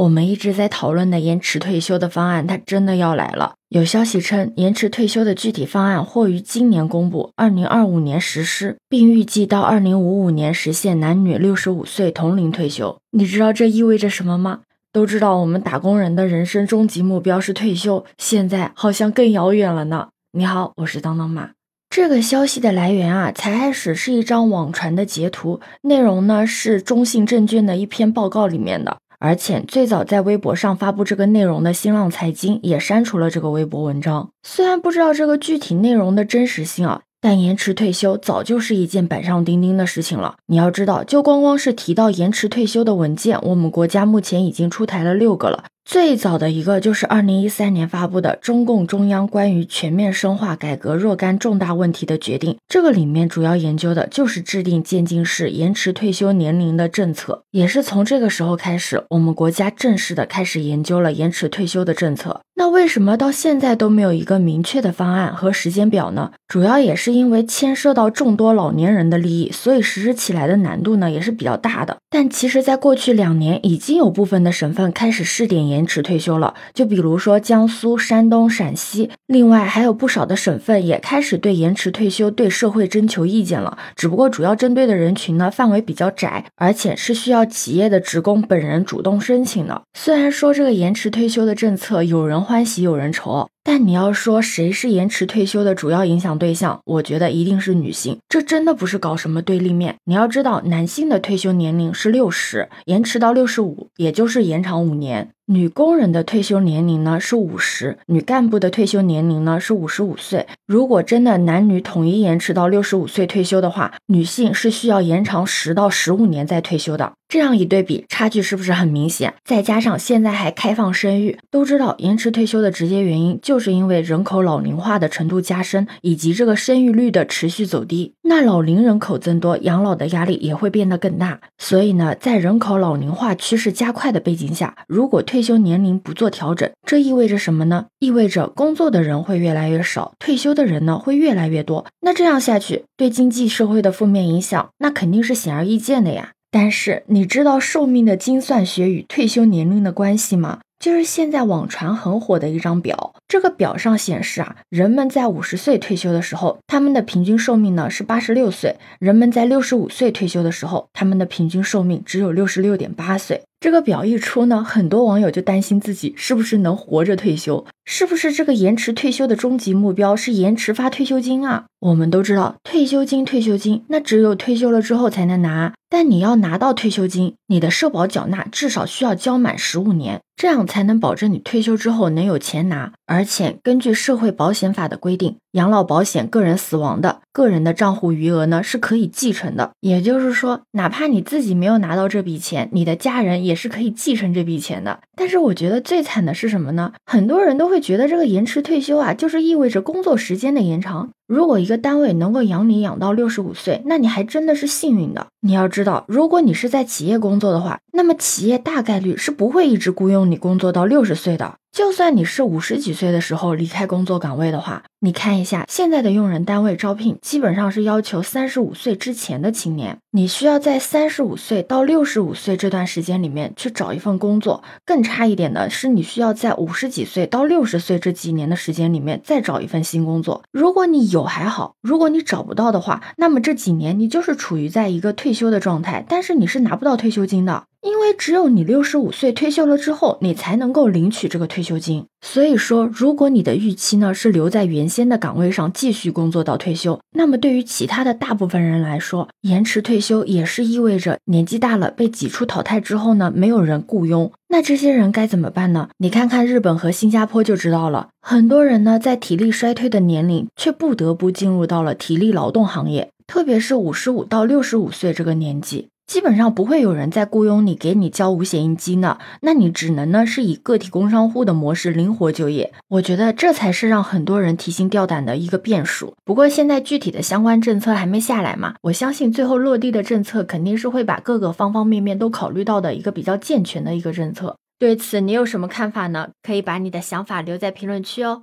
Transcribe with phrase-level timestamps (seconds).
[0.00, 3.52] 我们一直在讨论的延迟退休的方案，它真的要来了。
[3.68, 12.96] 有消息称，延迟退休的具体方案或于今年公布，二零二五年实施，并预计到二零五五年实现男女六十五岁同龄退休。
[13.10, 14.60] 你知道这意味着什么吗？
[14.90, 20.08] 都知道我们打工人的人生终极目标是退休，现在好像更遥远了呢。
[20.32, 21.50] 你好，我是当当妈。
[21.90, 28.96] 这个消息的来源啊，才开始是一张网传的截图，内容呢是中信证券的一篇报告里面的。
[29.20, 34.30] 而且最早在微博上发布这个内容的新浪财经也删除了这个微博文章。
[34.42, 40.36] 虽然不知道这个具体内容的真实性啊，但延迟退休早就是一件板上钉钉的事情了。
[40.46, 45.64] 你要知道，就光光是提到延迟退休的文件，我们国家目前已经出台了六个了。
[45.84, 57.42] 最早的一个就是二零一三年发布的《中共中央关于全面深化改革若干重大问题的决定》，这个里面主要研究的就是制定渐进式延迟退休年龄的政策。
[57.50, 62.40] 也是从这个时候开始，我们国家正式的开始研究了延迟退休的政策。
[62.54, 66.32] 那为什么到现在都没有一个明确的方案和时间表呢？
[66.46, 71.96] 主要也是因为牵涉到众多老年人的利益，所以实施起来的难度呢也是比较大的。
[72.10, 76.52] 但其实，在过去两年，已经有部分的省份开始试点延延迟退休了。
[76.74, 83.78] 就比如说江苏、山东、陕西，另外还有不少的省份也开始对延迟退休对社会征求意见了。
[83.96, 89.80] 只不过主要针对的人群呢范围比较窄，而且是需要企业的职工本人主动申请的。
[89.94, 92.38] 虽然说这个延迟退休的政策有人。
[92.50, 98.18] 欢喜有人愁，但你要说谁是延迟退休的主要影响对象，我觉得一定是女性。
[98.28, 99.96] 这真的不是搞什么对立面。
[100.04, 105.30] 你要知道，男性的退休年龄是六十，延迟到六十五，也就是延长五年。
[105.46, 110.46] 女工人的退休年龄呢是五十，女干部的退休年龄呢是五十五岁。
[110.66, 117.12] 如果真的男女统一延迟到六十五岁退休的话，女性是需要延长十到十五年再退休的。
[117.30, 119.32] 这样一对比，差距是不是很明显？
[119.44, 128.14] 再加上现在还开放生育，都知道延迟退休的直接原因就是因为人口老龄化的程度加深，以及这个生育率的持续走低。
[128.22, 131.40] 那老龄人口增多，养老的压力也会变得更大。
[131.56, 137.86] 所以呢，在人口老龄化趋势加快的背景下，如果退休年龄不做调整，这意味着什么呢？
[138.00, 141.86] 意味着工作的人会越来越少，退休的人呢会越来越多。
[142.00, 146.32] 那这样下去，对经济社会的负面影响，那肯定是显而易见的呀。
[146.50, 150.60] 但是你知道寿命的精算学与退休年龄的关系吗？
[150.80, 163.42] 就是现在网传很火的一张表，这个表上显示啊，人们在五十岁退休的时候，他们的平均寿命呢是八十六岁；人们在六十五岁退休的时候，他们的平均寿命只有六十六点八岁。
[163.60, 171.66] 这个表一出呢，很多网友就担心自己是不是能活着退休，是不是这个延迟退休的终极目标是延迟发退休金啊？
[171.80, 175.74] 我们都知道，退休金，退休金，那只有退休了之后才能拿。
[175.90, 182.94] 但你要拿到退休金，你的社保缴纳至少需要交满十五年，这样才能保证你退休之后能有钱拿。
[183.04, 189.72] 而且根据社会保险法的规定，养老保险个人死亡的个人的账户余额呢是可以继承的。
[189.80, 195.00] 也就是说，哪怕你自己没有拿到这笔钱，你的家人也是可以继承这笔钱的。
[195.14, 196.94] 但是我觉得最惨的是什么呢？
[197.04, 201.10] 很多人都会觉得这个延迟退休啊，就是意味着工作时间的延长。
[201.30, 205.28] 如果一个单位能够养你养到六十五岁，那你还真的是幸运的。
[205.42, 211.54] 你要知道，如果你是在企业工作的话，那么企业大概率是不会一直雇佣你工作到六十岁的。
[211.70, 219.96] 就算你是五十几岁的时候离开工作岗位的话，你看一下现在的用人单位招聘，基本上是要求三十五岁之前的青年。
[220.10, 224.62] 你需要在三十五岁到六十五岁这段时间里面去找一份工作。
[224.84, 230.42] 更差一点的是，你需要在五十几岁到六十岁这几年的时间里面再找一份新工作。
[230.52, 237.64] 如果你有还好，如果你找不到的话，那么这几年你就是处于在一个退休的状态，但是你是拿不到退休金的。
[237.80, 242.04] 因为只有你六十五岁退休了之后，你才能够领取这个退休金。
[242.20, 254.30] 所以说，如果你的预期呢是留在原先的岗位上继续工作到退休，那么对于其他的大部分人来说，延迟退休也是意味着年纪大了被挤出淘汰之后呢，没有人雇佣。
[254.48, 255.88] 那这些人该怎么办呢？
[255.98, 258.08] 你看看日本和新加坡就知道了。
[258.20, 265.88] 很多人呢在体力衰退的年龄，却不得不进入到了体力劳动行业，特别是五十五到六十五岁这个年纪。
[266.10, 269.18] 基本上不会有人再雇佣你，给你交五险一金呢。
[269.42, 272.72] 那你只能呢是以个体工商户的模式灵活就业。
[272.88, 276.16] 我觉得这才是让很多人提心吊胆的一个变数。
[276.24, 284.56] 不过现在具体的相关政策还没下来嘛，我相信最后落地的政策肯定是会把各个方方面面都考虑到的一个比较健全的一个政策。
[284.80, 286.30] 对此你有什么看法呢？
[286.42, 288.42] 可以把你的想法留在评论区哦。